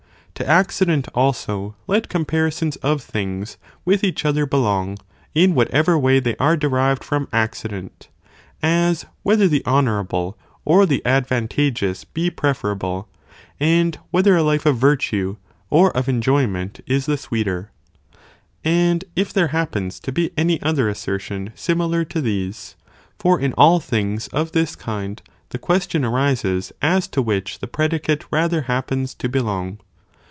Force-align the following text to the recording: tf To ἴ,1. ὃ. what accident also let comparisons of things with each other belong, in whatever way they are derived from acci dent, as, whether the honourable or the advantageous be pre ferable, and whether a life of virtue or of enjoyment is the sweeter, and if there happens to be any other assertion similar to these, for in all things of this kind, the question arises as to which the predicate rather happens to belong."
tf 0.33 0.45
To 0.45 0.49
ἴ,1. 0.49 0.53
ὃ. 0.53 0.53
what 0.55 0.59
accident 0.59 1.07
also 1.13 1.75
let 1.85 2.09
comparisons 2.09 2.75
of 2.77 3.03
things 3.03 3.57
with 3.85 4.03
each 4.03 4.25
other 4.25 4.47
belong, 4.47 4.97
in 5.35 5.53
whatever 5.53 5.99
way 5.99 6.19
they 6.19 6.35
are 6.37 6.57
derived 6.57 7.03
from 7.03 7.27
acci 7.27 7.69
dent, 7.69 8.07
as, 8.63 9.05
whether 9.21 9.47
the 9.47 9.63
honourable 9.67 10.39
or 10.65 10.87
the 10.87 11.05
advantageous 11.05 12.05
be 12.05 12.31
pre 12.31 12.53
ferable, 12.53 13.05
and 13.59 13.99
whether 14.09 14.35
a 14.35 14.41
life 14.41 14.65
of 14.65 14.79
virtue 14.79 15.37
or 15.69 15.95
of 15.95 16.09
enjoyment 16.09 16.79
is 16.87 17.05
the 17.05 17.17
sweeter, 17.17 17.69
and 18.63 19.05
if 19.15 19.31
there 19.31 19.49
happens 19.49 19.99
to 19.99 20.11
be 20.11 20.31
any 20.35 20.59
other 20.63 20.89
assertion 20.89 21.51
similar 21.53 22.03
to 22.03 22.19
these, 22.19 22.75
for 23.19 23.39
in 23.39 23.53
all 23.53 23.79
things 23.79 24.25
of 24.29 24.53
this 24.53 24.75
kind, 24.75 25.21
the 25.49 25.59
question 25.59 26.03
arises 26.03 26.71
as 26.81 27.07
to 27.07 27.21
which 27.21 27.59
the 27.59 27.67
predicate 27.67 28.25
rather 28.31 28.61
happens 28.63 29.13
to 29.13 29.29
belong." 29.29 29.77